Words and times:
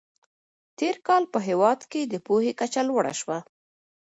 تېر 0.77 0.95
کال 1.07 1.23
په 1.33 1.39
هېواد 1.47 1.79
کې 1.91 2.01
د 2.07 2.15
پوهې 2.25 2.51
کچه 2.59 2.81
لوړه 2.89 3.13
سوه. 3.21 3.37